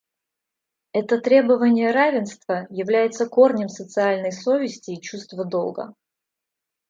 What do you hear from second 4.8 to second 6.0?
и чувства долга.